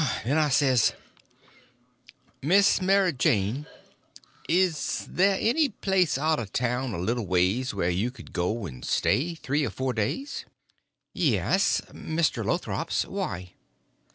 Then 0.25 0.39
I 0.39 0.49
says: 0.49 0.93
"Miss 2.41 2.81
Mary 2.81 3.13
Jane, 3.13 3.67
is 4.49 5.05
there 5.07 5.37
any 5.39 5.69
place 5.69 6.17
out 6.17 6.39
of 6.39 6.51
town 6.51 6.95
a 6.95 6.97
little 6.97 7.27
ways 7.27 7.75
where 7.75 7.91
you 7.91 8.09
could 8.09 8.33
go 8.33 8.65
and 8.65 8.83
stay 8.83 9.35
three 9.35 9.63
or 9.63 9.69
four 9.69 9.93
days?" 9.93 10.45
"Yes; 11.13 11.81
Mr. 11.91 12.43
Lothrop's. 12.43 13.05
Why?" 13.05 13.51